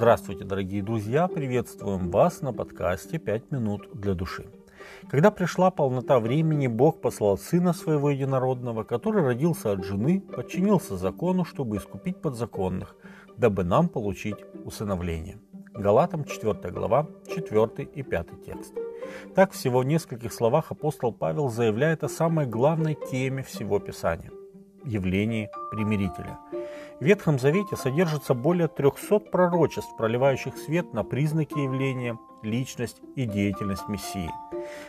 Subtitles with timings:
[0.00, 1.28] Здравствуйте, дорогие друзья!
[1.28, 4.46] Приветствуем вас на подкасте «Пять минут для души».
[5.10, 11.44] Когда пришла полнота времени, Бог послал Сына Своего Единородного, который родился от жены, подчинился закону,
[11.44, 12.96] чтобы искупить подзаконных,
[13.36, 15.38] дабы нам получить усыновление.
[15.74, 18.72] Галатам 4 глава, 4 и 5 текст.
[19.34, 24.30] Так всего в нескольких словах апостол Павел заявляет о самой главной теме всего Писания–
[24.86, 26.38] явлении примирителя–
[27.00, 33.88] в Ветхом Завете содержится более 300 пророчеств, проливающих свет на признаки явления, личность и деятельность
[33.88, 34.30] Мессии.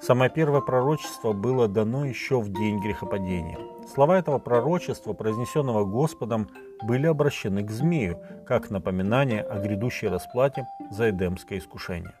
[0.00, 3.56] Самое первое пророчество было дано еще в день грехопадения.
[3.94, 6.48] Слова этого пророчества, произнесенного Господом,
[6.82, 12.14] были обращены к змею, как напоминание о грядущей расплате за Эдемское искушение.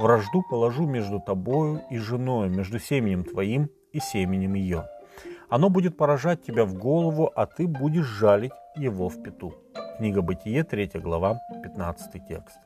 [0.00, 4.88] «Вражду положу между тобою и женой, между семенем твоим и семенем ее.
[5.48, 9.54] Оно будет поражать тебя в голову, а ты будешь жалить его в пету.
[9.98, 12.58] Книга Бытие, 3 глава, 15 текст.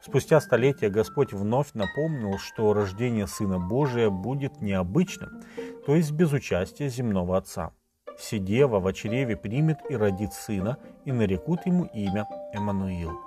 [0.00, 5.42] Спустя столетия Господь вновь напомнил, что рождение Сына Божия будет необычным,
[5.86, 7.72] то есть без участия земного Отца.
[8.18, 13.18] Сидева в чреве примет и родит сына, и нарекут ему имя Эммануил.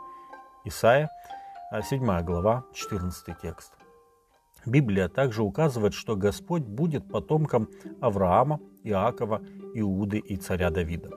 [0.66, 1.10] Исайя,
[1.72, 3.74] 7 глава, 14 текст.
[4.68, 7.70] Библия также указывает, что Господь будет потомком
[8.02, 9.42] Авраама, Иакова,
[9.74, 11.10] Иуды и царя Давида.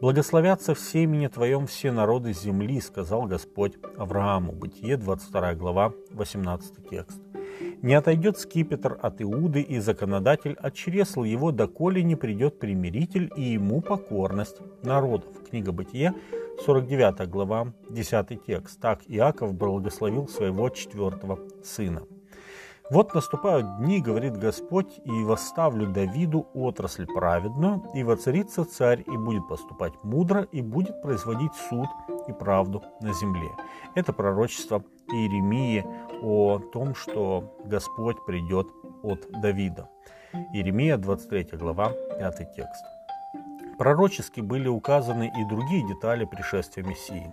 [0.00, 4.52] «Благословятся в семени Твоем все народы земли», сказал Господь Аврааму.
[4.52, 7.20] Бытие, 22 глава, 18 текст.
[7.80, 13.42] «Не отойдет скипетр от Иуды, и законодатель от чресла его, доколе не придет примиритель, и
[13.42, 15.32] ему покорность народов».
[15.48, 16.14] Книга Бытие,
[16.64, 18.80] 49 глава, 10 текст.
[18.80, 22.02] Так Иаков благословил своего четвертого сына.
[22.90, 29.48] Вот наступают дни, говорит Господь, и восставлю Давиду отрасль праведную, и воцарится царь, и будет
[29.48, 31.88] поступать мудро, и будет производить суд
[32.28, 33.50] и правду на земле.
[33.94, 35.84] Это пророчество Иеремии
[36.22, 38.66] о том, что Господь придет
[39.02, 39.88] от Давида.
[40.52, 42.84] Иеремия, 23 глава, 5 текст.
[43.78, 47.32] Пророчески были указаны и другие детали пришествия Мессии.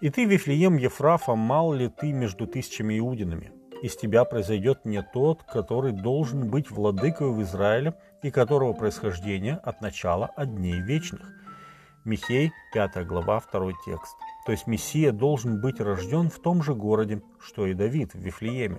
[0.00, 3.52] «И ты, Вифлеем Ефрафа, мал ли ты между тысячами иудинами?
[3.82, 9.80] Из тебя произойдет не тот, который должен быть владыкой в Израиле и которого происхождение от
[9.80, 11.32] начала от дней вечных.
[12.04, 14.16] Михей, 5 глава, 2 текст.
[14.46, 18.78] То есть Мессия должен быть рожден в том же городе, что и Давид в Вифлееме.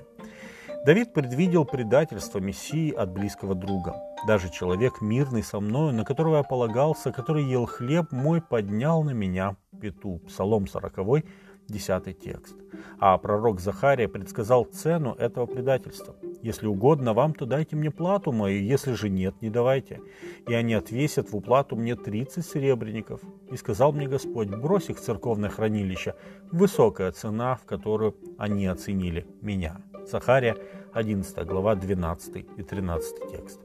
[0.86, 3.96] Давид предвидел предательство Мессии от близкого друга.
[4.26, 9.12] Даже человек мирный со мною, на которого я полагался, который ел хлеб мой, поднял на
[9.12, 10.20] меня пету.
[10.28, 11.24] Псалом 40,
[11.72, 12.56] 10 текст.
[13.00, 16.16] А пророк Захария предсказал цену этого предательства.
[16.44, 20.02] «Если угодно вам, то дайте мне плату мою, если же нет, не давайте.
[20.48, 23.22] И они отвесят в уплату мне 30 серебряников.
[23.52, 26.16] И сказал мне Господь, брось их в церковное хранилище,
[26.52, 29.82] высокая цена, в которую они оценили меня».
[30.06, 30.58] Захария,
[30.94, 33.60] 11 глава, 12 и 13 текст.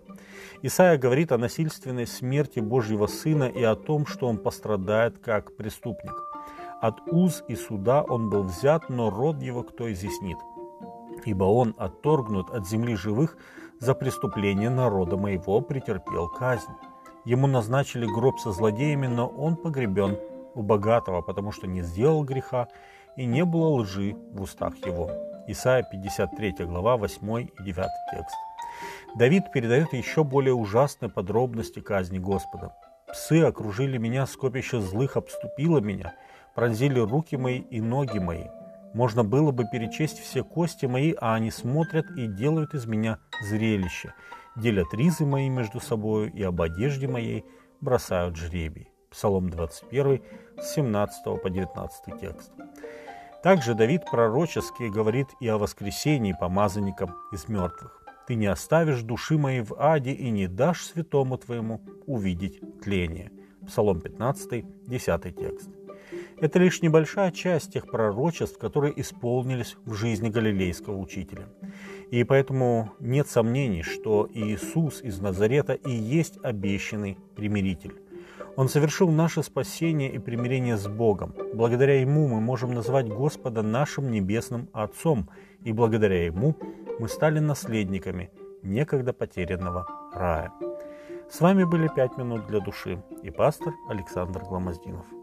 [0.63, 6.15] Исаия говорит о насильственной смерти Божьего Сына и о том, что он пострадает как преступник.
[6.87, 10.39] От уз и суда он был взят, но род его кто изъяснит?
[11.25, 13.37] Ибо он, отторгнут от земли живых,
[13.81, 16.71] за преступление народа моего претерпел казнь.
[17.25, 20.17] Ему назначили гроб со злодеями, но он погребен
[20.55, 22.69] у богатого, потому что не сделал греха,
[23.17, 25.11] и не было лжи в устах его.
[25.49, 27.77] Исайя 53 глава 8 и 9
[28.13, 28.37] текст.
[29.17, 32.77] Давид передает еще более ужасные подробности казни Господа.
[33.09, 36.15] «Псы окружили меня, скопище злых обступило меня,
[36.57, 38.47] пронзили руки мои и ноги мои.
[38.95, 44.15] Можно было бы перечесть все кости мои, а они смотрят и делают из меня зрелище,
[44.57, 47.45] делят ризы мои между собою и об одежде моей
[47.83, 48.89] бросают жребий.
[49.11, 50.23] Псалом 21,
[50.59, 52.51] с 17 по 19 текст.
[53.43, 58.03] Также Давид пророчески говорит и о воскресении помазанникам из мертвых.
[58.27, 63.31] «Ты не оставишь души моей в аде и не дашь святому твоему увидеть тление».
[63.67, 65.71] Псалом 15, 10 текст.
[66.39, 71.49] Это лишь небольшая часть тех пророчеств, которые исполнились в жизни галилейского учителя.
[72.11, 77.95] И поэтому нет сомнений, что Иисус из Назарета и есть обещанный примиритель.
[78.57, 81.35] Он совершил наше спасение и примирение с Богом.
[81.55, 85.29] Благодаря Ему мы можем назвать Господа нашим небесным Отцом,
[85.63, 86.55] и благодаря Ему
[86.99, 88.31] мы стали наследниками
[88.63, 90.53] некогда потерянного рая.
[91.31, 95.16] С вами были «Пять минут для души» и пастор Александр Гламоздинов.